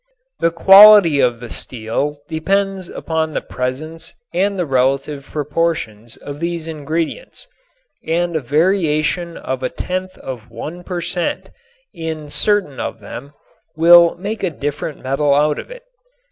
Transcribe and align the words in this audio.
The 0.39 0.49
quality 0.49 1.19
of 1.19 1.39
the 1.41 1.49
steel 1.51 2.15
depends 2.27 2.89
upon 2.89 3.33
the 3.33 3.41
presence 3.41 4.15
and 4.33 4.57
the 4.57 4.65
relative 4.65 5.29
proportions 5.29 6.17
of 6.17 6.39
these 6.39 6.67
ingredients, 6.67 7.45
and 8.03 8.35
a 8.35 8.39
variation 8.39 9.37
of 9.37 9.61
a 9.61 9.69
tenth 9.69 10.17
of 10.17 10.49
1 10.49 10.83
per 10.85 11.01
cent. 11.01 11.51
in 11.93 12.29
certain 12.29 12.79
of 12.79 12.99
them 12.99 13.33
will 13.75 14.15
make 14.17 14.41
a 14.41 14.49
different 14.49 15.03
metal 15.03 15.35
out 15.35 15.59
of 15.59 15.69
it. 15.69 15.83